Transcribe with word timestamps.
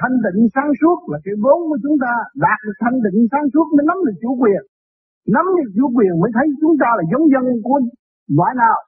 thanh 0.00 0.16
định 0.24 0.40
sáng 0.54 0.70
suốt 0.80 0.98
là 1.12 1.18
cái 1.24 1.34
vốn 1.42 1.58
của 1.68 1.78
chúng 1.84 1.96
ta. 2.04 2.12
Đạt 2.44 2.58
được 2.66 2.76
thanh 2.82 2.98
định 3.04 3.18
sáng 3.32 3.46
suốt 3.52 3.66
mới 3.76 3.84
nắm 3.90 3.98
được 4.06 4.16
chủ 4.22 4.30
quyền. 4.42 4.62
Nắm 5.34 5.46
được 5.56 5.70
chủ 5.76 5.86
quyền 5.96 6.12
mới 6.20 6.30
thấy 6.36 6.46
chúng 6.60 6.74
ta 6.82 6.88
là 6.98 7.04
giống 7.10 7.24
dân 7.32 7.44
của 7.64 7.78
loại 8.36 8.52
nào. 8.62 8.78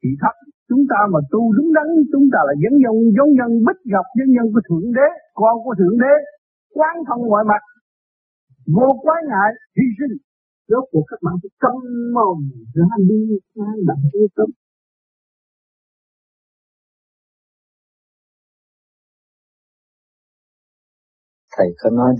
Thì 0.00 0.10
thật, 0.22 0.36
chúng 0.70 0.84
ta 0.90 0.98
mà 1.12 1.20
tu 1.32 1.42
đúng 1.56 1.70
đắn, 1.76 1.88
chúng 2.12 2.26
ta 2.32 2.40
là 2.48 2.54
dân 2.62 2.74
dân, 2.84 2.96
giống 3.16 3.32
dân, 3.38 3.50
bích 3.66 3.80
gặp 3.94 4.06
dân 4.18 4.28
nhân 4.34 4.46
của 4.52 4.62
thượng 4.68 4.88
đế, 4.96 5.08
con 5.40 5.54
của 5.64 5.74
thượng 5.80 5.96
đế, 6.02 6.14
quán 6.76 6.94
thông 7.08 7.22
ngoại 7.28 7.44
mặt. 7.50 7.62
Vô 8.76 8.88
quái 9.04 9.20
ngại, 9.30 9.50
hy 9.76 9.86
sinh. 9.98 10.14
Rốt 10.70 10.84
cuộc 10.92 11.04
các 11.10 11.20
bạn 11.24 11.34
phải 11.42 11.52
câm 11.64 11.76
mồm 12.16 12.38
ra 12.76 12.96
đi 13.08 13.20
sai 13.54 13.76
đặng 13.88 14.02
vô 14.12 14.24
tâm 14.36 14.48
thầy 21.56 21.66
có 21.78 21.90
nói 21.90 22.14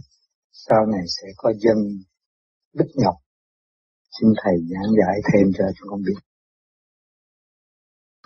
sau 0.52 0.86
này 0.86 1.04
sẽ 1.06 1.28
có 1.36 1.52
dân 1.59 1.77
Bích 2.73 2.90
Ngọc. 2.95 3.14
Xin 4.20 4.28
thầy 4.42 4.54
giảng 4.70 4.92
giải 4.98 5.20
thêm 5.32 5.52
cho 5.59 5.64
chúng 5.78 5.88
con 5.90 6.00
biết. 6.06 6.20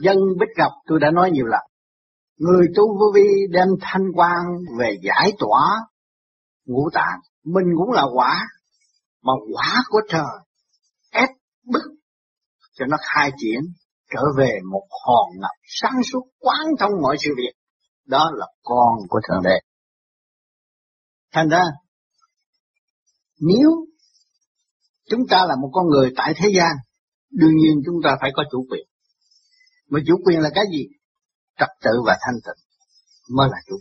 Dân 0.01 0.17
Bích 0.41 0.57
Ngọc, 0.59 0.73
tôi 0.87 0.99
đã 1.01 1.11
nói 1.11 1.31
nhiều 1.31 1.47
lần. 1.47 1.63
Người 2.39 2.67
tu 2.77 2.99
vô 2.99 3.13
vi 3.15 3.47
đem 3.51 3.69
thanh 3.81 4.07
quan 4.15 4.45
về 4.79 4.97
giải 5.03 5.33
tỏa 5.39 5.87
ngũ 6.67 6.91
tạng. 6.93 7.21
Mình 7.45 7.67
cũng 7.77 7.91
là 7.91 8.03
quả, 8.15 8.49
mà 9.23 9.33
quả 9.55 9.83
của 9.89 10.01
trời 10.09 10.37
ép 11.11 11.29
bức 11.65 11.83
cho 12.75 12.87
nó 12.89 12.97
khai 13.01 13.31
triển, 13.37 13.61
trở 14.15 14.23
về 14.39 14.59
một 14.73 14.87
hòn 15.07 15.41
ngọc 15.41 15.57
sáng 15.81 16.03
suốt 16.13 16.23
quán 16.39 16.67
thông 16.79 16.93
mọi 17.03 17.17
sự 17.21 17.31
việc. 17.37 17.53
Đó 18.07 18.31
là 18.35 18.47
con 18.63 18.95
của 19.09 19.21
thượng 19.29 19.43
đế 19.45 19.61
thành 21.33 21.49
ra, 21.49 21.63
nếu 23.41 23.71
chúng 25.11 25.21
ta 25.31 25.47
là 25.49 25.57
một 25.63 25.71
con 25.73 25.87
người 25.87 26.13
tại 26.17 26.35
thế 26.37 26.49
gian, 26.57 26.73
đương 27.31 27.57
nhiên 27.57 27.75
chúng 27.87 27.97
ta 28.05 28.17
phải 28.21 28.31
có 28.35 28.45
chủ 28.51 28.67
quyền. 28.71 28.87
Mà 29.91 30.01
chủ 30.07 30.15
quyền 30.25 30.41
là 30.41 30.51
cái 30.55 30.65
gì? 30.73 30.85
Trật 31.59 31.69
tự 31.83 31.91
và 32.07 32.19
thanh 32.21 32.35
tịnh 32.45 32.65
mới 33.37 33.49
là 33.51 33.59
chủ 33.67 33.77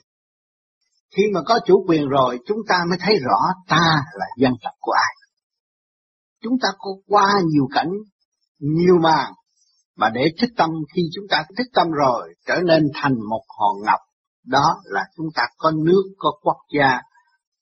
khi 1.18 1.24
mà 1.34 1.40
có 1.46 1.60
chủ 1.66 1.86
quyền 1.88 2.08
rồi, 2.08 2.40
chúng 2.48 2.58
ta 2.68 2.76
mới 2.90 2.98
thấy 3.02 3.16
rõ 3.22 3.38
ta 3.68 4.04
là 4.14 4.26
dân 4.38 4.54
tộc 4.64 4.74
của 4.80 4.92
ai. 4.92 5.14
Chúng 6.44 6.54
ta 6.62 6.70
có 6.78 6.92
qua 7.08 7.34
nhiều 7.46 7.68
cảnh, 7.74 7.92
nhiều 8.60 8.96
màn, 9.04 9.34
mà 9.98 10.10
để 10.10 10.22
thức 10.42 10.50
tâm, 10.58 10.70
khi 10.96 11.02
chúng 11.14 11.26
ta 11.30 11.44
thức 11.58 11.68
tâm 11.74 11.88
rồi, 11.92 12.34
trở 12.48 12.56
nên 12.66 12.84
thành 12.94 13.14
một 13.30 13.44
hòn 13.60 13.76
ngọc. 13.86 14.00
Đó 14.46 14.76
là 14.84 15.02
chúng 15.16 15.28
ta 15.36 15.44
có 15.58 15.72
nước, 15.72 16.04
có 16.18 16.32
quốc 16.42 16.58
gia 16.78 17.02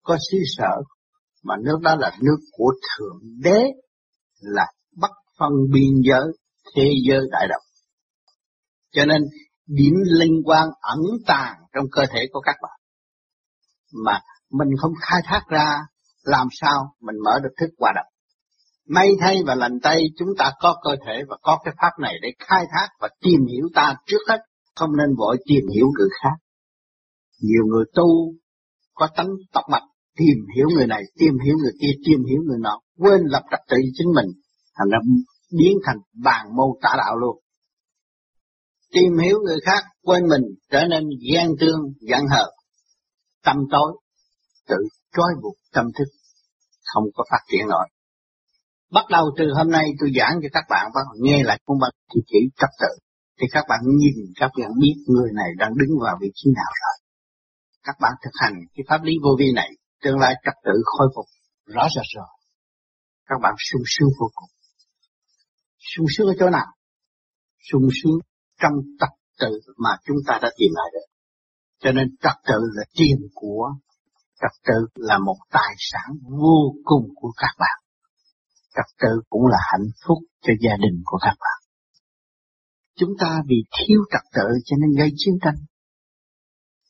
có 0.03 0.17
xứ 0.31 0.37
sở 0.57 0.71
mà 1.43 1.55
nước 1.65 1.77
đó 1.81 1.95
là 1.99 2.11
nước 2.21 2.37
của 2.51 2.73
thượng 2.81 3.19
đế, 3.43 3.63
là 4.39 4.65
bất 4.97 5.11
phân 5.39 5.51
biên 5.73 6.01
giới, 6.09 6.37
thế 6.75 6.89
giới 7.09 7.21
đại 7.31 7.47
đồng. 7.47 7.61
Cho 8.91 9.05
nên 9.05 9.21
điểm 9.67 9.93
linh 10.19 10.41
quan 10.45 10.67
ẩn 10.81 10.99
tàng 11.27 11.55
trong 11.73 11.85
cơ 11.91 12.01
thể 12.13 12.19
của 12.31 12.39
các 12.39 12.55
bạn. 12.61 12.79
Mà 14.05 14.19
mình 14.51 14.67
không 14.77 14.91
khai 15.01 15.21
thác 15.25 15.41
ra, 15.49 15.77
làm 16.23 16.47
sao 16.61 16.95
mình 17.01 17.15
mở 17.25 17.39
được 17.43 17.53
thức 17.59 17.69
hòa 17.79 17.91
đồng? 17.95 18.13
May 18.88 19.09
thay 19.19 19.38
và 19.45 19.55
lành 19.55 19.79
tay 19.83 20.01
chúng 20.17 20.29
ta 20.38 20.51
có 20.59 20.75
cơ 20.83 20.95
thể 21.05 21.21
và 21.27 21.38
có 21.41 21.59
cái 21.63 21.73
pháp 21.81 21.91
này 21.99 22.13
để 22.21 22.29
khai 22.39 22.65
thác 22.71 22.88
và 22.99 23.09
tìm 23.21 23.39
hiểu 23.51 23.69
ta 23.75 23.95
trước 24.05 24.17
hết. 24.29 24.38
Không 24.75 24.89
nên 24.97 25.15
vội 25.17 25.38
tìm 25.45 25.63
hiểu 25.75 25.85
người 25.97 26.09
khác. 26.21 26.35
Nhiều 27.41 27.63
người 27.65 27.85
tu 27.95 28.33
có 28.93 29.07
tánh 29.15 29.29
tọc 29.53 29.63
mạch 29.69 29.83
tìm 30.17 30.38
hiểu 30.56 30.67
người 30.75 30.88
này, 30.88 31.02
tìm 31.19 31.33
hiểu 31.45 31.56
người 31.58 31.72
kia, 31.81 31.94
tìm 32.06 32.19
hiểu 32.30 32.42
người 32.45 32.58
nọ, 32.59 32.80
quên 32.97 33.22
lập 33.23 33.44
trật 33.52 33.59
tự 33.69 33.78
chính 33.94 34.08
mình, 34.16 34.25
thành 34.75 34.90
ra 34.91 35.00
biến 35.57 35.78
thành 35.85 35.97
bàn 36.24 36.46
mâu 36.57 36.79
tả 36.81 36.90
đạo 36.97 37.18
luôn. 37.18 37.40
Tìm 38.94 39.18
hiểu 39.23 39.38
người 39.46 39.57
khác, 39.66 39.84
quên 40.02 40.23
mình, 40.28 40.44
trở 40.72 40.85
nên 40.90 41.03
gian 41.34 41.47
thương, 41.59 41.79
giận 42.00 42.22
hờn. 42.31 42.50
Tâm 43.46 43.57
tối, 43.72 43.97
tự 44.68 44.75
trói 45.16 45.31
buộc 45.41 45.56
tâm 45.73 45.85
thức, 45.97 46.09
không 46.94 47.03
có 47.13 47.23
phát 47.31 47.44
triển 47.52 47.68
nổi. 47.68 47.88
Bắt 48.91 49.06
đầu 49.09 49.25
từ 49.38 49.46
hôm 49.57 49.69
nay 49.72 49.85
tôi 50.00 50.09
giảng 50.18 50.40
cho 50.41 50.50
các 50.52 50.63
bạn 50.69 50.91
bắt 50.96 51.06
nghe 51.22 51.44
lại 51.44 51.59
cuốn 51.66 51.78
băng 51.81 51.91
chỉ 52.13 52.19
chỉ 52.28 52.40
trật 52.57 52.69
tự, 52.81 52.91
thì 53.40 53.47
các 53.52 53.66
bạn 53.69 53.79
nhìn, 53.85 54.16
các 54.35 54.52
bạn 54.59 54.72
biết 54.79 54.96
người 55.07 55.29
này 55.35 55.50
đang 55.57 55.72
đứng 55.78 56.00
vào 56.03 56.18
vị 56.22 56.28
trí 56.35 56.50
nào 56.56 56.72
rồi. 56.81 56.96
Các 57.84 57.96
bạn 58.02 58.12
thực 58.23 58.31
hành 58.34 58.53
cái 58.75 58.84
pháp 58.90 59.03
lý 59.03 59.13
vô 59.23 59.29
vi 59.40 59.52
này 59.56 59.69
tương 60.03 60.19
lai 60.19 60.34
trật 60.46 60.53
tự 60.66 60.72
khôi 60.84 61.08
phục 61.16 61.25
rõ 61.66 61.84
rệt 61.96 62.06
rồi. 62.16 62.28
Các 63.25 63.36
bạn 63.41 63.53
sung 63.58 63.81
sướng 63.86 64.09
vô 64.19 64.28
cùng. 64.36 64.50
Sung 65.96 66.06
sướng 66.18 66.28
ở 66.28 66.34
chỗ 66.40 66.50
nào? 66.50 66.68
Sung 67.72 67.88
sướng 68.03 68.18
trong 68.62 68.74
trật 69.00 69.09
tự 69.40 69.59
mà 69.78 69.90
chúng 70.06 70.18
ta 70.28 70.40
đã 70.41 70.50
tìm 70.58 70.72
lại 70.74 70.90
được. 70.94 71.08
Cho 71.80 71.91
nên 71.91 72.16
trật 72.24 72.38
tự 72.47 72.59
là 72.74 72.84
tiền 72.97 73.18
của, 73.34 73.72
trật 74.41 74.52
tự 74.68 74.80
là 74.96 75.18
một 75.18 75.38
tài 75.52 75.75
sản 75.78 76.18
vô 76.24 76.75
cùng 76.84 77.09
của 77.16 77.31
các 77.38 77.56
bạn. 77.59 77.78
Trật 78.75 78.85
tự 79.02 79.22
cũng 79.30 79.47
là 79.47 79.58
hạnh 79.72 79.90
phúc 80.08 80.18
cho 80.41 80.53
gia 80.59 80.78
đình 80.78 81.02
của 81.06 81.18
các 81.22 81.35
bạn. 81.40 81.59
Chúng 82.96 83.14
ta 83.20 83.41
vì 83.47 83.56
thiếu 83.78 84.00
trật 84.12 84.22
tự 84.34 84.47
cho 84.66 84.75
nên 84.81 84.90
gây 85.00 85.09
chiến 85.16 85.34
tranh 85.41 85.56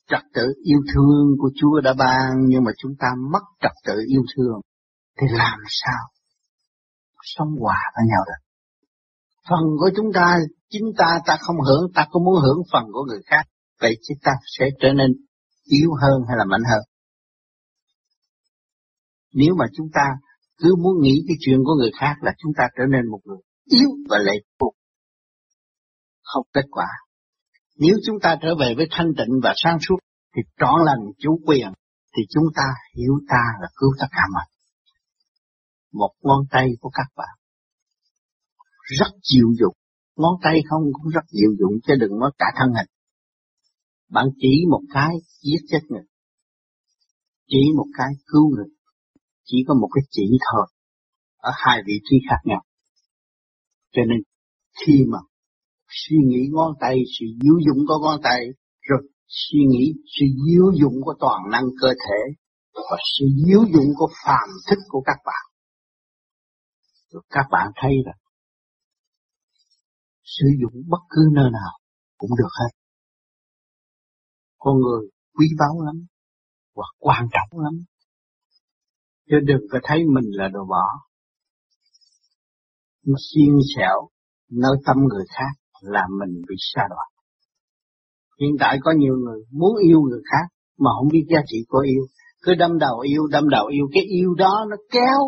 trật 0.09 0.23
tự 0.33 0.53
yêu 0.63 0.79
thương 0.93 1.25
của 1.39 1.49
Chúa 1.55 1.81
đã 1.81 1.93
ban, 1.93 2.29
nhưng 2.47 2.63
mà 2.63 2.71
chúng 2.77 2.91
ta 2.99 3.07
mất 3.31 3.43
trật 3.61 3.71
tự 3.85 3.93
yêu 4.07 4.23
thương, 4.35 4.61
thì 5.21 5.27
làm 5.29 5.59
sao? 5.69 6.03
Sống 7.21 7.49
hòa 7.59 7.79
với 7.95 8.05
nhau 8.07 8.23
được. 8.27 8.41
Phần 9.49 9.63
của 9.79 9.89
chúng 9.95 10.13
ta, 10.13 10.37
chính 10.69 10.85
ta 10.97 11.19
ta 11.25 11.37
không 11.41 11.55
hưởng, 11.67 11.91
ta 11.95 12.07
có 12.11 12.19
muốn 12.19 12.35
hưởng 12.43 12.61
phần 12.73 12.83
của 12.93 13.03
người 13.03 13.21
khác, 13.25 13.43
vậy 13.81 13.97
chúng 14.07 14.17
ta 14.23 14.31
sẽ 14.57 14.65
trở 14.81 14.93
nên 14.93 15.11
yếu 15.63 15.89
hơn 16.01 16.21
hay 16.27 16.37
là 16.37 16.45
mạnh 16.45 16.63
hơn? 16.71 16.83
Nếu 19.33 19.55
mà 19.59 19.65
chúng 19.77 19.87
ta 19.93 20.05
cứ 20.57 20.75
muốn 20.83 21.01
nghĩ 21.01 21.23
cái 21.27 21.37
chuyện 21.39 21.59
của 21.65 21.75
người 21.79 21.91
khác 21.99 22.15
là 22.21 22.33
chúng 22.37 22.51
ta 22.57 22.63
trở 22.77 22.83
nên 22.89 23.11
một 23.11 23.19
người 23.25 23.37
yếu 23.65 23.89
và 24.09 24.17
lệ 24.17 24.33
thuộc, 24.59 24.73
không 26.21 26.47
kết 26.53 26.65
quả 26.71 26.87
nếu 27.75 27.95
chúng 28.06 28.16
ta 28.22 28.38
trở 28.41 28.56
về 28.59 28.73
với 28.78 28.88
thanh 28.91 29.07
tịnh 29.17 29.39
và 29.44 29.53
sáng 29.56 29.78
suốt 29.88 29.95
thì 30.35 30.41
trọn 30.59 30.85
lành 30.85 31.11
chủ 31.17 31.39
quyền 31.45 31.67
thì 32.17 32.23
chúng 32.29 32.45
ta 32.56 32.63
hiểu 32.95 33.13
ta 33.29 33.44
là 33.61 33.67
cứu 33.75 33.89
tất 34.00 34.07
cả 34.11 34.23
mọi. 34.34 34.45
Một 35.94 36.13
ngón 36.22 36.45
tay 36.51 36.67
của 36.81 36.89
các 36.89 37.07
bạn 37.16 37.38
rất 39.00 39.12
dịu 39.33 39.47
dụng, 39.59 39.75
ngón 40.16 40.33
tay 40.44 40.59
không 40.69 40.83
cũng 40.94 41.12
rất 41.12 41.25
dịu 41.28 41.50
dụng 41.59 41.73
chứ 41.88 41.94
đừng 42.00 42.19
nói 42.19 42.31
cả 42.38 42.45
thân 42.57 42.69
hình. 42.78 42.89
Bạn 44.09 44.25
chỉ 44.38 44.66
một 44.69 44.81
cái 44.94 45.16
giết 45.41 45.66
chết 45.67 45.79
người, 45.89 46.03
chỉ 47.47 47.62
một 47.78 47.88
cái 47.97 48.07
cứu 48.25 48.56
người, 48.56 48.67
chỉ 49.45 49.57
có 49.67 49.73
một 49.73 49.89
cái 49.95 50.03
chỉ 50.12 50.38
thôi, 50.51 50.67
ở 51.38 51.51
hai 51.56 51.81
vị 51.85 51.94
trí 52.03 52.16
khác 52.29 52.41
nhau. 52.45 52.63
Cho 53.91 54.01
nên 54.07 54.22
khi 54.85 54.94
mà 55.07 55.19
suy 56.01 56.17
nghĩ 56.27 56.41
ngón 56.51 56.73
tay, 56.79 56.95
sự 57.19 57.25
diệu 57.41 57.57
dụng 57.65 57.85
của 57.87 57.97
ngón 58.03 58.19
tay, 58.23 58.41
rồi 58.81 59.01
suy 59.27 59.59
nghĩ 59.69 59.93
sự 60.05 60.25
diệu 60.45 60.67
dụng 60.81 60.93
của 61.05 61.13
toàn 61.19 61.41
năng 61.51 61.63
cơ 61.81 61.87
thể 61.87 62.19
và 62.73 62.97
sự 63.13 63.25
diệu 63.45 63.61
dụng 63.73 63.89
của 63.97 64.09
phàm 64.25 64.49
thức 64.69 64.79
của 64.87 65.01
các 65.05 65.17
bạn. 65.25 65.43
Rồi 67.11 67.23
các 67.29 67.45
bạn 67.51 67.71
thấy 67.75 67.91
rằng 68.05 68.17
sử 70.23 70.45
dụng 70.61 70.83
bất 70.89 71.03
cứ 71.09 71.21
nơi 71.33 71.49
nào 71.51 71.71
cũng 72.17 72.29
được 72.37 72.49
hết. 72.59 72.77
Con 74.57 74.73
người 74.77 75.09
quý 75.33 75.47
báu 75.59 75.81
lắm 75.85 76.06
và 76.75 76.83
quan 77.00 77.27
trọng 77.33 77.59
lắm. 77.59 77.83
Chứ 79.29 79.35
đừng 79.44 79.62
có 79.71 79.79
thấy 79.83 79.97
mình 79.97 80.31
là 80.31 80.47
đồ 80.53 80.65
bỏ. 80.69 80.85
Nó 83.06 83.15
xiên 83.33 83.56
xẻo 83.75 84.09
nơi 84.50 84.75
tâm 84.85 84.97
người 85.09 85.25
khác 85.29 85.62
làm 85.83 86.09
mình 86.19 86.41
bị 86.50 86.56
xa 86.74 86.81
đoạn. 86.89 87.07
Hiện 88.41 88.56
tại 88.59 88.77
có 88.81 88.91
nhiều 88.97 89.15
người 89.15 89.41
muốn 89.51 89.77
yêu 89.88 90.01
người 90.01 90.21
khác 90.31 90.47
mà 90.80 90.89
không 90.97 91.07
biết 91.12 91.25
giá 91.30 91.39
trị 91.45 91.57
của 91.68 91.80
yêu. 91.80 92.03
Cứ 92.41 92.56
đâm 92.56 92.77
đầu 92.77 93.00
yêu, 93.00 93.27
đâm 93.31 93.50
đầu 93.50 93.65
yêu, 93.65 93.85
cái 93.94 94.03
yêu 94.03 94.33
đó 94.38 94.65
nó 94.69 94.75
kéo 94.91 95.19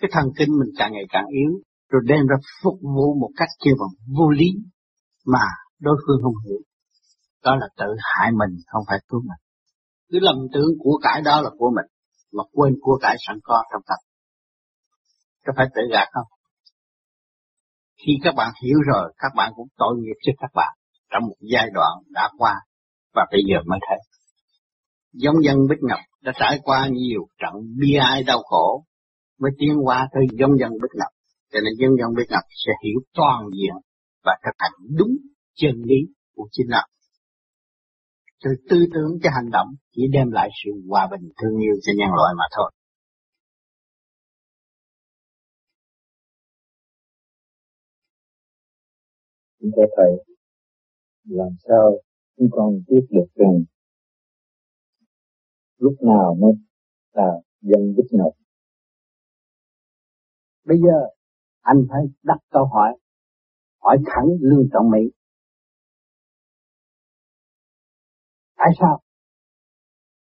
cái 0.00 0.10
thần 0.12 0.24
kinh 0.38 0.48
mình 0.58 0.70
càng 0.78 0.92
ngày 0.92 1.04
càng 1.08 1.26
yếu, 1.26 1.52
rồi 1.90 2.02
đem 2.06 2.26
ra 2.26 2.36
phục 2.62 2.78
vụ 2.82 3.14
một 3.20 3.30
cách 3.36 3.48
kêu 3.64 3.74
bằng 3.80 4.16
vô 4.18 4.30
lý 4.30 4.46
mà 5.26 5.46
đối 5.80 5.96
phương 6.06 6.22
không 6.22 6.34
hiểu. 6.44 6.60
Đó 7.44 7.56
là 7.56 7.68
tự 7.76 7.86
hại 7.98 8.30
mình, 8.32 8.56
không 8.66 8.82
phải 8.88 8.98
cứu 9.08 9.20
mình. 9.20 9.42
Cứ 10.10 10.18
lầm 10.22 10.36
tưởng 10.52 10.70
của 10.78 10.98
cải 11.02 11.22
đó 11.22 11.40
là 11.40 11.50
của 11.58 11.70
mình, 11.76 11.86
mà 12.32 12.44
quên 12.52 12.74
của 12.80 12.98
cải 13.02 13.16
sẵn 13.26 13.36
có 13.42 13.62
trong 13.72 13.82
tập, 13.86 14.00
Có 15.46 15.52
phải 15.56 15.66
tự 15.74 15.82
gạt 15.90 16.08
không? 16.12 16.33
Khi 18.06 18.12
các 18.22 18.34
bạn 18.36 18.52
hiểu 18.64 18.78
rồi, 18.86 19.12
các 19.18 19.32
bạn 19.36 19.52
cũng 19.56 19.68
tội 19.76 19.94
nghiệp 19.98 20.16
cho 20.22 20.32
các 20.38 20.50
bạn 20.54 20.72
trong 21.12 21.22
một 21.28 21.36
giai 21.40 21.70
đoạn 21.74 21.92
đã 22.10 22.30
qua 22.38 22.54
và 23.14 23.26
bây 23.30 23.40
giờ 23.48 23.56
mới 23.66 23.78
thấy. 23.88 23.98
Giống 25.12 25.34
dân 25.44 25.56
Bích 25.70 25.82
Ngọc 25.82 26.00
đã 26.22 26.32
trải 26.40 26.58
qua 26.62 26.88
nhiều 26.92 27.20
trận 27.38 27.52
bi 27.80 27.94
ai 27.94 28.22
đau 28.22 28.42
khổ 28.42 28.84
mới 29.40 29.50
tiến 29.58 29.74
qua 29.84 30.08
tới 30.12 30.24
giống 30.38 30.58
dân 30.60 30.70
Bích 30.72 30.94
Ngọc. 30.98 31.12
Cho 31.52 31.60
nên 31.64 31.72
dân 31.78 31.90
dân 31.98 32.14
Bích 32.16 32.30
Ngọc 32.30 32.44
sẽ 32.66 32.72
hiểu 32.84 33.00
toàn 33.14 33.40
diện 33.56 33.76
và 34.24 34.32
thực 34.44 34.54
hành 34.58 34.72
đúng 34.98 35.16
chân 35.56 35.74
lý 35.84 36.00
của 36.36 36.48
chính 36.52 36.66
nó. 36.68 36.82
Từ 38.44 38.50
tư 38.70 38.86
tưởng 38.94 39.10
cho 39.22 39.30
hành 39.34 39.50
động 39.50 39.68
chỉ 39.96 40.02
đem 40.12 40.30
lại 40.30 40.48
sự 40.64 40.70
hòa 40.88 41.08
bình 41.10 41.30
thương 41.42 41.60
yêu 41.62 41.74
cho 41.82 41.92
nhân 41.96 42.08
loại 42.16 42.34
mà 42.38 42.44
thôi. 42.56 42.70
Cũng 49.64 49.72
ta 49.76 49.82
thầy 49.96 50.34
làm 51.24 51.48
sao 51.68 51.98
chúng 52.36 52.48
con 52.52 52.80
biết 52.88 53.06
được 53.10 53.26
rằng 53.34 53.64
lúc 55.78 55.94
nào 56.00 56.36
mới 56.40 56.52
là 57.12 57.40
dân 57.60 57.94
Bích 57.96 58.12
Ngọc. 58.12 58.32
Bây 60.64 60.78
giờ 60.78 60.98
anh 61.60 61.76
phải 61.88 62.00
đặt 62.22 62.38
câu 62.50 62.64
hỏi, 62.64 62.98
hỏi 63.80 63.96
thẳng 64.06 64.26
Lương 64.40 64.68
Trọng 64.72 64.90
Mỹ. 64.90 65.10
Tại 68.56 68.70
sao? 68.80 69.00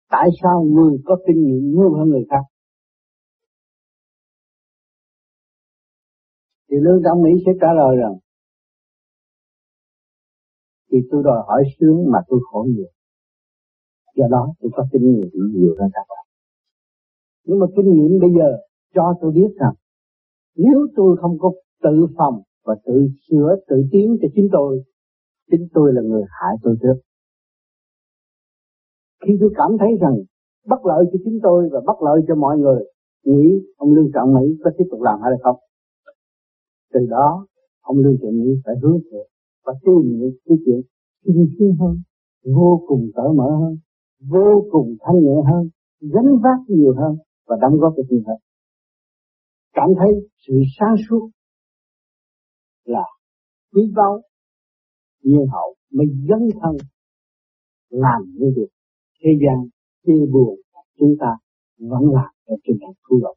Tại 0.09 0.29
sao 0.43 0.63
người 0.63 0.99
có 1.05 1.17
kinh 1.27 1.45
nghiệm 1.45 1.73
nhiều 1.75 1.95
hơn 1.99 2.09
người 2.09 2.25
khác? 2.31 2.45
Thì 6.71 6.77
Lương 6.81 7.03
Trọng 7.05 7.23
Mỹ 7.23 7.31
sẽ 7.47 7.53
trả 7.61 7.69
lời 7.73 7.97
rằng 7.97 8.26
thì 10.97 11.09
tôi 11.11 11.23
đòi 11.25 11.45
hỏi 11.47 11.63
sướng 11.81 12.11
mà 12.13 12.19
tôi 12.29 12.41
khổ 12.51 12.67
nhiều. 12.69 12.91
Do 14.17 14.27
đó 14.31 14.55
tôi 14.61 14.71
có 14.75 14.87
kinh 14.93 15.03
nghiệm 15.03 15.31
nhiều 15.55 15.75
hơn 15.79 15.91
các 15.93 16.07
bạn. 16.09 16.27
Nhưng 17.45 17.59
mà 17.59 17.67
kinh 17.77 17.95
nghiệm 17.95 18.21
bây 18.21 18.31
giờ 18.39 18.59
cho 18.95 19.15
tôi 19.21 19.33
biết 19.33 19.51
rằng 19.61 19.75
nếu 20.57 20.87
tôi 20.97 21.17
không 21.21 21.39
có 21.39 21.53
tự 21.83 22.07
phòng 22.17 22.43
và 22.65 22.77
tự 22.87 23.09
sửa, 23.29 23.57
tự 23.69 23.77
tiến 23.93 24.17
cho 24.23 24.29
chính 24.35 24.49
tôi, 24.53 24.83
chính 25.51 25.69
tôi 25.75 25.93
là 25.93 26.03
người 26.03 26.23
hại 26.29 26.55
tôi 26.63 26.77
trước. 26.83 27.01
Khi 29.27 29.33
tôi 29.41 29.51
cảm 29.57 29.71
thấy 29.81 29.89
rằng 30.01 30.17
bất 30.67 30.87
lợi 30.87 31.05
cho 31.13 31.19
chính 31.25 31.39
tôi 31.43 31.69
và 31.73 31.81
bất 31.87 32.03
lợi 32.03 32.21
cho 32.29 32.35
mọi 32.35 32.59
người, 32.59 32.85
nghĩ 33.25 33.63
ông 33.77 33.93
Lương 33.93 34.11
Trọng 34.15 34.35
Mỹ 34.35 34.57
có 34.65 34.71
tiếp 34.79 34.85
tục 34.91 35.01
làm 35.03 35.21
hay 35.23 35.31
là 35.31 35.37
không? 35.43 35.57
Từ 36.93 37.01
đó, 37.11 37.47
ông 37.81 37.99
Lương 37.99 38.17
Trọng 38.23 38.37
Mỹ 38.37 38.51
phải 38.65 38.75
hướng 38.83 38.99
thiện 39.11 39.27
và 39.67 39.73
tiêu 39.83 40.03
những 40.05 40.37
cái 40.45 40.57
chuyện 40.65 40.81
tinh 41.25 41.47
khí 41.59 41.65
hơn, 41.81 41.97
vô 42.55 42.85
cùng 42.89 43.11
cởi 43.15 43.29
mở 43.37 43.49
hơn, 43.61 43.75
vô 44.21 44.65
cùng 44.71 44.97
thanh 45.01 45.19
nhẹ 45.25 45.37
hơn, 45.51 45.69
gánh 46.01 46.31
vác 46.43 46.59
nhiều 46.69 46.95
hơn 46.97 47.17
và 47.47 47.57
đóng 47.61 47.77
góp 47.81 47.93
cho 47.97 48.03
thiên 48.11 48.23
hơn. 48.27 48.37
Cảm 49.73 49.89
thấy 49.99 50.11
sự 50.47 50.55
sáng 50.79 50.95
suốt 51.09 51.31
là 52.85 53.05
quý 53.73 53.83
báu, 53.97 54.23
nhiên 55.23 55.47
hậu 55.53 55.75
mới 55.93 56.07
dấn 56.29 56.49
thân 56.61 56.77
làm 57.91 58.23
những 58.35 58.53
việc 58.57 58.69
thế 59.21 59.31
gian 59.43 59.69
chê 60.07 60.13
buồn 60.33 60.57
chúng 60.99 61.15
ta 61.21 61.37
vẫn 61.79 62.03
làm 62.13 62.33
ở 62.45 62.55
trên 62.65 62.77
đường 62.81 62.95
cứu 63.09 63.21
độ. 63.23 63.35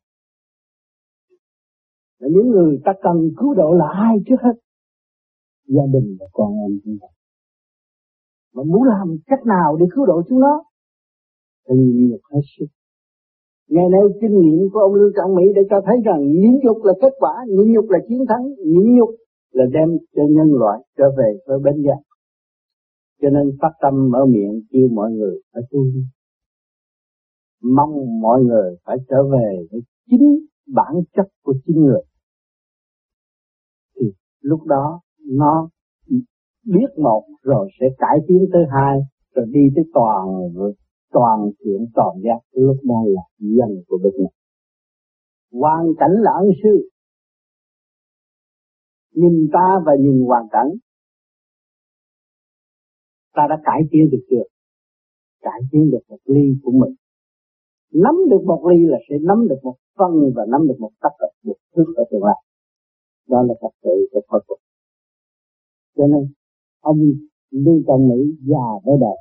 Là 2.19 2.27
những 2.31 2.49
người 2.49 2.79
ta 2.85 2.91
cần 3.01 3.15
cứu 3.37 3.53
độ 3.53 3.73
là 3.73 3.85
ai 3.93 4.15
trước 4.25 4.35
hết? 4.43 4.69
Gia 5.75 5.86
đình 5.94 6.18
và 6.19 6.25
con 6.31 6.50
em 6.66 6.80
chúng 6.83 6.98
ta. 7.01 7.07
Mà 8.54 8.63
muốn 8.63 8.83
làm 8.83 9.07
cách 9.27 9.44
nào 9.45 9.77
để 9.80 9.86
cứu 9.95 10.06
độ 10.06 10.21
chúng 10.27 10.39
nó? 10.39 10.63
Thì 11.69 11.75
nhịn 11.75 12.21
hết 12.31 12.45
sức 12.57 12.66
ngày 13.69 13.89
nay 13.92 14.01
kinh 14.21 14.36
nghiệm 14.42 14.69
của 14.74 14.80
ông 14.80 14.94
Lưu 14.94 15.12
Trọng 15.18 15.36
Mỹ 15.36 15.44
để 15.56 15.62
cho 15.69 15.81
thấy 15.86 15.98
rằng 16.06 16.21
nhịn 16.42 16.60
nhục 16.63 16.77
là 16.83 16.94
kết 17.01 17.13
quả, 17.19 17.33
nhịn 17.48 17.74
nhục 17.74 17.86
là 17.89 18.00
chiến 18.07 18.21
thắng, 18.30 18.45
nhịn 18.66 18.95
nhục 18.98 19.10
là 19.51 19.66
đem 19.74 19.89
cho 20.16 20.24
nhân 20.30 20.50
loại 20.60 20.80
trở 20.98 21.04
về 21.18 21.30
với 21.48 21.60
bên 21.60 21.83
giác 21.86 22.01
cho 23.22 23.30
nên 23.30 23.57
phát 23.62 23.72
tâm 23.81 24.15
ở 24.15 24.25
miệng 24.25 24.62
kêu 24.72 24.88
mọi 24.92 25.12
người 25.12 25.42
phải 25.54 25.63
tu 25.72 25.80
mong 27.62 28.22
mọi 28.22 28.44
người 28.44 28.75
phải 28.86 28.98
trở 29.10 29.24
về 29.24 29.68
với 29.72 29.81
chính 30.10 30.45
bản 30.68 30.94
chất 31.13 31.27
của 31.44 31.54
chính 31.65 31.81
người. 31.86 32.01
Thì 33.95 34.06
lúc 34.42 34.63
đó 34.63 35.01
nó 35.25 35.69
biết 36.66 36.89
một 36.98 37.24
rồi 37.42 37.69
sẽ 37.80 37.86
cải 37.98 38.18
tiến 38.27 38.45
tới 38.54 38.63
hai, 38.71 39.00
rồi 39.36 39.45
đi 39.50 39.62
tới 39.75 39.86
toàn 39.94 40.25
toàn 41.12 41.51
chuyện, 41.60 41.86
toàn 41.95 42.21
giác 42.24 42.39
lúc 42.51 42.77
đó 42.83 43.04
là 43.06 43.21
dân 43.39 43.69
của 43.88 43.98
Đức 44.04 44.12
này 44.19 44.31
Hoàn 45.51 45.86
cảnh 46.00 46.12
là 46.12 46.31
ân 46.31 46.50
sư. 46.63 46.89
Nhìn 49.13 49.50
ta 49.54 49.81
và 49.86 49.92
nhìn 50.00 50.25
hoàn 50.25 50.48
cảnh. 50.51 50.69
Ta 53.33 53.48
đã 53.50 53.62
cải 53.63 53.81
tiến 53.92 54.10
được 54.12 54.25
chưa? 54.30 54.44
Cải 55.42 55.62
tiến 55.72 55.92
được 55.92 56.04
một 56.07 56.19
ly 56.25 56.56
của 56.63 56.72
mình. 56.72 56.95
Nắm 57.94 58.15
được 58.30 58.44
một 58.45 58.65
ly 58.69 58.86
là 58.86 58.98
sẽ 59.10 59.15
nắm 59.22 59.48
được 59.50 59.60
một 59.63 59.75
phân 59.98 60.12
và 60.36 60.44
nắm 60.51 60.68
được 60.68 60.75
một 60.80 60.92
tất 61.01 61.10
cả 61.19 61.25
một 61.44 61.56
thứ 61.75 61.83
ở 61.95 62.04
tương 62.12 62.24
lai. 62.24 62.44
Đó 63.27 63.42
là 63.42 63.54
thật 63.62 63.74
sự 63.83 64.10
của 64.12 64.22
Phật. 64.30 64.56
Cho 66.00 66.07
nên, 66.07 66.24
ông 66.80 66.98
lưu 67.51 67.84
trong 67.88 68.07
Mỹ 68.10 68.19
già 68.42 68.68
với 68.84 68.96
đời. 69.01 69.19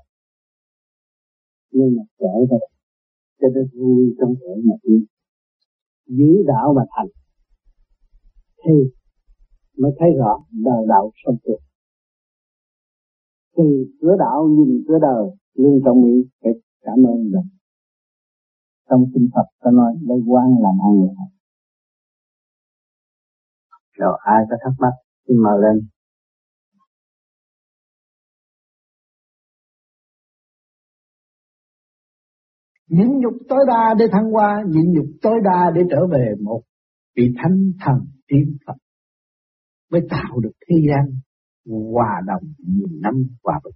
Nhưng 1.70 1.90
mà 1.96 2.02
trẻ 2.18 2.32
với 2.50 2.60
cho 3.40 3.48
nên 3.54 3.64
vui 3.74 4.14
trong 4.18 4.34
thể 4.40 4.52
mà 4.64 4.74
yên 4.82 5.04
giữ 6.06 6.44
đạo 6.46 6.74
mà 6.76 6.82
thành. 6.96 7.10
Thì 8.64 8.74
mới 9.78 9.92
thấy 9.98 10.08
rõ 10.18 10.44
đời 10.50 10.86
đạo 10.88 11.10
sông 11.24 11.36
tuyệt 11.44 11.60
từ 13.58 13.64
cửa 14.00 14.16
đạo 14.18 14.48
nhìn 14.48 14.84
cửa 14.88 14.98
đời 15.02 15.24
lương 15.54 15.80
trọng 15.84 16.02
mỹ 16.02 16.14
phải 16.42 16.52
cảm 16.80 16.98
ơn 17.06 17.32
được 17.32 17.46
trong 18.90 19.04
kinh 19.14 19.28
Phật 19.34 19.46
ta 19.60 19.70
nói 19.70 19.92
lấy 20.08 20.18
quan 20.26 20.46
làm 20.62 20.74
hai 20.82 20.92
người. 20.98 21.14
Rồi 23.92 24.18
ai 24.22 24.44
có 24.50 24.56
thắc 24.62 24.72
mắc 24.78 24.92
xin 25.28 25.36
mời 25.42 25.58
lên. 25.62 25.88
Nhịn 32.88 33.08
nhục 33.20 33.34
tối 33.48 33.58
đa 33.68 33.94
để 33.98 34.04
thăng 34.12 34.30
hoa, 34.30 34.62
nhịn 34.68 34.92
nhục 34.92 35.06
tối 35.22 35.34
đa 35.44 35.70
để 35.74 35.82
trở 35.90 36.06
về 36.12 36.34
một 36.42 36.62
vị 37.16 37.34
thánh 37.42 37.72
thần 37.84 37.96
tiên 38.28 38.56
Phật 38.66 38.76
mới 39.90 40.00
tạo 40.10 40.40
được 40.40 40.52
thế 40.68 40.76
gian 40.88 41.20
hòa 41.94 42.20
đồng 42.26 42.42
nghìn 42.58 43.00
năm 43.00 43.14
hòa 43.44 43.60
bình. 43.64 43.74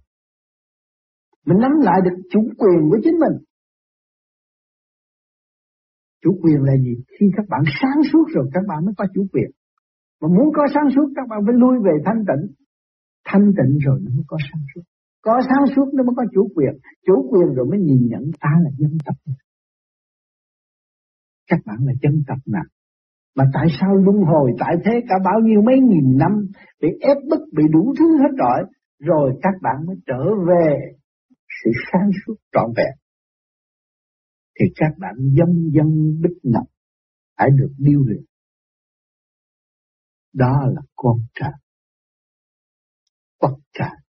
Mình 1.45 1.57
nắm 1.61 1.71
lại 1.81 1.99
được 2.05 2.21
chủ 2.29 2.39
quyền 2.57 2.89
của 2.89 2.97
chính 3.03 3.13
mình. 3.13 3.43
Chủ 6.23 6.39
quyền 6.41 6.61
là 6.61 6.73
gì? 6.77 7.03
Khi 7.19 7.25
các 7.37 7.45
bạn 7.49 7.61
sáng 7.81 8.03
suốt 8.11 8.25
rồi 8.33 8.49
các 8.53 8.63
bạn 8.67 8.85
mới 8.85 8.93
có 8.97 9.05
chủ 9.13 9.27
quyền. 9.31 9.51
Mà 10.21 10.27
muốn 10.27 10.47
có 10.53 10.63
sáng 10.73 10.89
suốt 10.95 11.13
các 11.15 11.27
bạn 11.29 11.39
phải 11.45 11.55
lui 11.57 11.75
về 11.83 11.91
thanh 12.05 12.23
tịnh. 12.27 12.55
Thanh 13.25 13.45
tịnh 13.57 13.77
rồi 13.85 13.99
nó 14.03 14.11
mới 14.15 14.23
có 14.27 14.37
sáng 14.51 14.61
suốt. 14.75 14.81
Có 15.23 15.39
sáng 15.49 15.75
suốt 15.75 15.93
nó 15.93 16.03
mới 16.03 16.13
có 16.17 16.23
chủ 16.33 16.51
quyền. 16.55 16.73
Chủ 17.05 17.29
quyền 17.31 17.55
rồi 17.55 17.65
mới 17.71 17.79
nhìn 17.79 18.07
nhận 18.11 18.23
ta 18.39 18.49
là 18.63 18.69
dân 18.77 18.97
tộc. 19.05 19.15
Các 21.47 21.59
bạn 21.65 21.77
là 21.79 21.93
dân 22.01 22.23
tộc 22.27 22.37
nào? 22.45 22.63
Mà 23.35 23.43
tại 23.53 23.67
sao 23.79 23.95
luân 23.95 24.17
hồi 24.23 24.51
tại 24.59 24.75
thế 24.85 24.91
cả 25.09 25.15
bao 25.25 25.39
nhiêu 25.39 25.61
mấy 25.61 25.75
nghìn 25.79 26.17
năm 26.17 26.31
bị 26.81 26.87
ép 27.01 27.17
bức, 27.29 27.39
bị 27.57 27.63
đủ 27.71 27.93
thứ 27.99 28.05
hết 28.17 28.33
rồi. 28.37 28.69
Rồi 28.99 29.39
các 29.41 29.53
bạn 29.61 29.85
mới 29.87 29.95
trở 30.05 30.23
về 30.47 30.77
sự 31.63 31.71
sáng 31.91 32.09
suốt 32.25 32.35
trọn 32.51 32.71
vẹn. 32.77 32.93
Thì 34.59 34.65
các 34.75 34.91
bạn 34.99 35.13
dân 35.17 35.69
dân 35.73 36.21
bích 36.21 36.37
ngọc 36.43 36.65
phải 37.37 37.49
được 37.49 37.73
điêu 37.77 37.99
luyện. 38.03 38.23
Đó 40.33 40.53
là 40.75 40.81
con 40.95 41.17
trời. 41.33 41.51
Bất 43.41 43.53
trời 43.73 44.03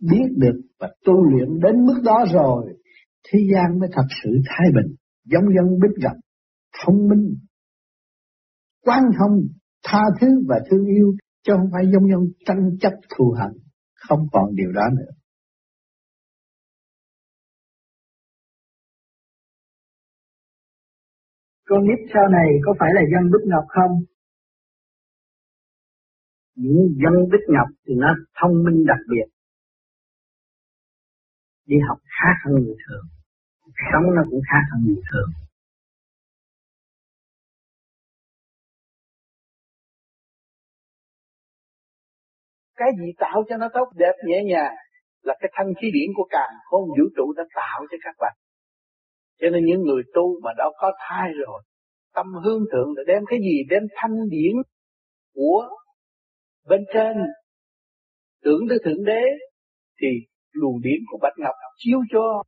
biết 0.00 0.28
được 0.36 0.60
và 0.78 0.88
tu 1.04 1.30
luyện 1.30 1.60
đến 1.60 1.86
mức 1.86 2.00
đó 2.04 2.24
rồi, 2.32 2.74
thế 3.28 3.38
gian 3.54 3.78
mới 3.80 3.88
thật 3.92 4.06
sự 4.22 4.30
thái 4.46 4.66
bình, 4.74 4.96
giống 5.24 5.44
dân 5.56 5.78
bích 5.80 6.02
gặp, 6.02 6.16
thông 6.84 7.08
minh, 7.08 7.34
quan 8.84 9.02
thông, 9.18 9.40
tha 9.84 10.02
thứ 10.20 10.26
và 10.48 10.56
thương 10.70 10.86
yêu, 10.86 11.12
chứ 11.42 11.52
không 11.56 11.70
phải 11.72 11.84
giống 11.92 12.10
dân 12.10 12.20
tranh 12.46 12.78
chấp 12.80 12.92
thù 13.16 13.34
hận, 13.38 13.52
không 13.94 14.26
còn 14.32 14.54
điều 14.54 14.72
đó 14.72 14.82
nữa. 14.98 15.12
Con 21.68 21.80
nít 21.84 22.10
sau 22.14 22.22
này 22.28 22.48
có 22.66 22.74
phải 22.80 22.88
là 22.94 23.00
dân 23.12 23.30
Bích 23.32 23.46
Ngọc 23.46 23.64
không? 23.68 23.92
Những 26.54 26.96
dân 27.02 27.14
Bích 27.32 27.46
Ngọc 27.48 27.68
thì 27.86 27.94
nó 27.96 28.08
thông 28.40 28.64
minh 28.64 28.84
đặc 28.86 28.98
biệt 29.10 29.37
đi 31.68 31.76
học 31.88 31.98
khác 32.18 32.34
hơn 32.44 32.54
người 32.54 32.76
thường. 32.84 33.06
Sống 33.92 34.04
nó 34.16 34.22
cũng 34.30 34.40
khác 34.50 34.62
hơn 34.70 34.80
bình 34.86 35.02
thường. 35.12 35.30
Cái 42.76 42.88
gì 42.98 43.12
tạo 43.18 43.44
cho 43.48 43.56
nó 43.56 43.68
tốt, 43.74 43.92
đẹp, 43.96 44.12
nhẹ 44.26 44.42
nhàng 44.44 44.74
là 45.22 45.34
cái 45.40 45.50
thanh 45.54 45.66
khí 45.80 45.90
điển 45.92 46.10
của 46.16 46.26
càng 46.30 46.54
không 46.64 46.82
vũ 46.88 47.04
trụ 47.16 47.32
đã 47.36 47.44
tạo 47.54 47.80
cho 47.90 47.96
các 48.04 48.14
bạn. 48.18 48.36
Cho 49.40 49.48
nên 49.50 49.64
những 49.64 49.82
người 49.82 50.02
tu 50.14 50.40
mà 50.42 50.50
đã 50.58 50.64
có 50.78 50.92
thai 51.08 51.30
rồi, 51.46 51.62
tâm 52.14 52.26
hương 52.44 52.64
thượng 52.72 52.88
là 52.96 53.02
đem 53.06 53.22
cái 53.26 53.38
gì? 53.38 53.62
Đem 53.70 53.82
thanh 53.94 54.28
điển 54.30 54.54
của 55.34 55.68
bên 56.66 56.84
trên, 56.94 57.16
tưởng 58.42 58.60
tới 58.68 58.78
thượng 58.84 59.04
đế, 59.04 59.22
thì 60.00 60.08
luồng 60.52 60.80
điểm 60.82 61.00
của 61.10 61.18
bạch 61.22 61.38
ngọc 61.38 61.54
chiếu 61.76 62.00
cho 62.12 62.42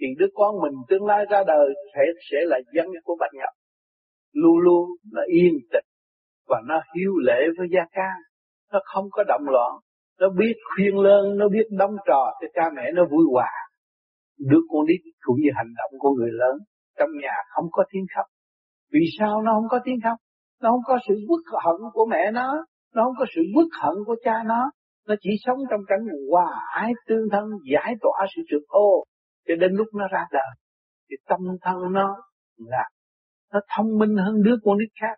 thì 0.00 0.06
đứa 0.18 0.26
con 0.34 0.54
mình 0.62 0.74
tương 0.88 1.06
lai 1.06 1.24
ra 1.30 1.44
đời 1.46 1.68
sẽ 1.94 2.02
sẽ 2.30 2.36
là 2.42 2.58
dân 2.74 2.86
của 3.04 3.16
bạch 3.20 3.34
ngọc. 3.34 3.54
Luôn 4.32 4.58
luôn 4.58 4.88
là 5.12 5.22
yên 5.26 5.54
tĩnh 5.72 5.84
và 6.48 6.60
nó 6.66 6.80
hiếu 6.94 7.12
lễ 7.16 7.40
với 7.58 7.66
gia 7.74 7.84
ca. 7.92 8.10
Nó 8.72 8.78
không 8.84 9.04
có 9.10 9.24
động 9.28 9.44
loạn. 9.44 9.72
Nó 10.20 10.28
biết 10.38 10.54
khuyên 10.74 10.98
lơn, 10.98 11.38
nó 11.38 11.48
biết 11.48 11.66
đóng 11.70 11.96
trò 12.06 12.32
cho 12.40 12.46
cha 12.54 12.62
mẹ 12.76 12.82
nó 12.94 13.02
vui 13.10 13.24
hòa. 13.32 13.50
Đứa 14.38 14.60
con 14.68 14.86
nít 14.86 15.00
cũng 15.20 15.36
như 15.36 15.50
hành 15.54 15.72
động 15.76 15.90
của 15.98 16.10
người 16.10 16.30
lớn, 16.32 16.58
trong 16.98 17.08
nhà 17.22 17.34
không 17.54 17.64
có 17.70 17.84
tiếng 17.90 18.06
khóc. 18.16 18.26
Vì 18.92 19.00
sao 19.18 19.42
nó 19.42 19.52
không 19.52 19.68
có 19.70 19.78
tiếng 19.84 19.98
khóc? 20.04 20.16
Nó 20.62 20.70
không 20.70 20.84
có 20.86 20.98
sự 21.08 21.14
bức 21.28 21.42
hận 21.64 21.76
của 21.92 22.06
mẹ 22.10 22.30
nó 22.30 22.64
nó 22.94 23.04
không 23.04 23.14
có 23.18 23.26
sự 23.34 23.42
bức 23.54 23.68
hận 23.82 23.94
của 24.06 24.16
cha 24.24 24.42
nó 24.46 24.70
nó 25.06 25.14
chỉ 25.20 25.30
sống 25.44 25.58
trong 25.70 25.80
cảnh 25.88 26.00
hòa 26.30 26.60
ái 26.74 26.92
tương 27.08 27.28
thân, 27.32 27.44
giải 27.72 27.94
tỏa 28.00 28.26
sự 28.36 28.42
trực 28.50 28.62
ô. 28.68 29.04
Cho 29.48 29.54
đến 29.60 29.72
lúc 29.72 29.86
nó 29.94 30.08
ra 30.12 30.26
đời, 30.32 30.52
thì 31.10 31.16
tâm 31.28 31.40
thân 31.62 31.76
nó 31.92 32.16
là, 32.56 32.88
nó 33.52 33.60
thông 33.76 33.98
minh 33.98 34.16
hơn 34.16 34.42
đứa 34.42 34.56
con 34.64 34.78
nít 34.78 34.88
khác. 35.00 35.16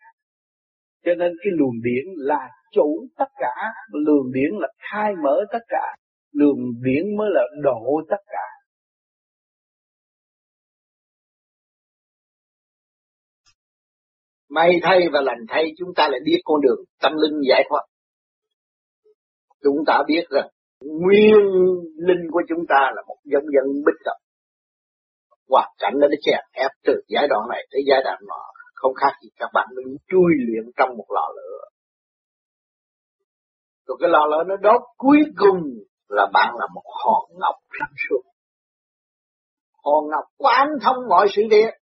Cho 1.05 1.15
nên 1.15 1.33
cái 1.45 1.53
luồng 1.57 1.75
điển 1.83 2.05
là 2.17 2.49
chủ 2.73 3.07
tất 3.17 3.29
cả, 3.37 3.73
luồng 3.93 4.33
điển 4.33 4.51
là 4.59 4.69
khai 4.79 5.13
mở 5.25 5.45
tất 5.53 5.65
cả, 5.69 5.97
luồng 6.33 6.59
điển 6.83 7.17
mới 7.17 7.29
là 7.33 7.43
độ 7.63 8.01
tất 8.11 8.23
cả. 8.27 8.45
May 14.51 14.81
thay 14.83 15.01
và 15.13 15.21
lành 15.21 15.39
thay, 15.49 15.65
chúng 15.79 15.89
ta 15.97 16.09
lại 16.11 16.21
biết 16.25 16.41
con 16.45 16.61
đường 16.61 16.85
tâm 17.01 17.13
linh 17.17 17.41
giải 17.49 17.65
thoát 17.69 17.83
chúng 19.63 19.77
ta 19.87 20.03
biết 20.07 20.25
rằng 20.31 20.49
nguyên 20.81 21.37
linh 21.97 22.31
của 22.33 22.43
chúng 22.49 22.67
ta 22.69 22.81
là 22.95 23.03
một 23.09 23.17
giống 23.25 23.45
dân 23.55 23.67
bích 23.87 24.01
động. 24.05 24.21
Hoàn 25.49 25.69
cảnh 25.79 25.95
nó 26.01 26.07
đã 26.09 26.17
chèn 26.23 26.41
ép 26.53 26.71
từ 26.85 26.93
giai 27.09 27.29
đoạn 27.29 27.43
này 27.49 27.67
tới 27.71 27.81
giai 27.89 28.01
đoạn 28.05 28.19
nọ. 28.29 28.45
Không 28.75 28.95
khác 28.95 29.13
gì 29.23 29.29
các 29.37 29.51
bạn 29.55 29.69
mình 29.77 29.97
chui 30.09 30.33
luyện 30.47 30.65
trong 30.77 30.89
một 30.97 31.07
lò 31.09 31.29
lửa. 31.37 31.61
Rồi 33.87 33.97
cái 34.01 34.11
lò 34.11 34.27
lửa 34.27 34.45
nó 34.47 34.57
đốt 34.57 34.81
cuối 34.97 35.19
cùng 35.37 35.61
là 36.09 36.27
bạn 36.33 36.55
là 36.59 36.67
một 36.75 36.85
hòn 37.05 37.39
ngọc 37.41 37.55
sáng 37.79 37.95
suốt 38.09 38.23
hòn 39.85 40.05
ngọc 40.11 40.25
quán 40.37 40.69
thông 40.83 40.97
mọi 41.09 41.27
sự 41.37 41.43
việc 41.51 41.75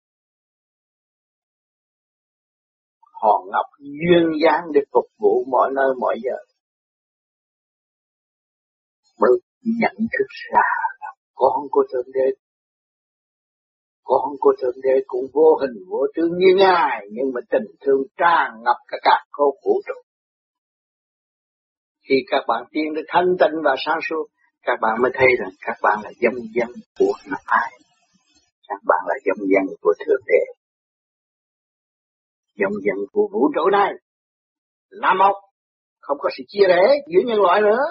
hòn 3.22 3.50
ngọc 3.52 3.66
duyên 3.78 4.32
dáng 4.44 4.62
để 4.74 4.80
phục 4.92 5.04
vụ 5.18 5.44
mọi 5.50 5.70
nơi 5.74 5.94
mọi 6.00 6.16
giờ 6.22 6.36
mới 9.20 9.30
nhận 9.80 9.96
thức 9.98 10.26
ra 10.52 10.68
là 11.00 11.10
con 11.34 11.66
của 11.70 11.84
thượng 11.92 12.12
đế 12.14 12.28
con 14.04 14.36
của 14.40 14.52
thượng 14.62 14.80
đế 14.82 15.02
cũng 15.06 15.24
vô 15.32 15.56
hình 15.60 15.84
vô 15.88 16.06
tướng 16.14 16.32
như 16.38 16.54
ngài, 16.56 17.06
nhưng 17.12 17.32
mà 17.34 17.40
tình 17.50 17.66
thương 17.80 18.02
tràn 18.16 18.62
ngập 18.64 18.76
cả 18.88 18.98
cả 19.02 19.24
khâu 19.32 19.56
vũ 19.64 19.80
trụ. 19.86 19.94
Khi 22.08 22.14
các 22.30 22.44
bạn 22.48 22.64
tiến 22.70 22.94
đến 22.94 23.04
thanh 23.08 23.36
tịnh 23.40 23.56
và 23.64 23.74
sáng 23.86 23.98
suốt, 24.08 24.26
các 24.62 24.78
bạn 24.80 25.02
mới 25.02 25.10
thấy 25.14 25.28
rằng 25.40 25.50
các 25.60 25.76
bạn 25.82 25.98
là 26.04 26.10
dân 26.20 26.32
dân 26.54 26.68
của 26.98 27.12
ai 27.44 27.70
các 28.68 28.80
bạn 28.84 29.02
là 29.06 29.14
dân 29.24 29.36
dân 29.38 29.76
của 29.80 29.94
thượng 30.06 30.22
đế. 30.26 30.42
Dân 32.54 32.70
dân 32.86 32.96
của 33.12 33.28
vũ 33.32 33.50
trụ 33.54 33.70
này 33.72 33.92
là 34.88 35.14
một 35.14 35.40
không 36.00 36.18
có 36.20 36.30
sự 36.38 36.44
chia 36.48 36.66
rẽ 36.68 36.82
giữa 37.06 37.20
nhân 37.26 37.38
loại 37.40 37.60
nữa. 37.60 37.82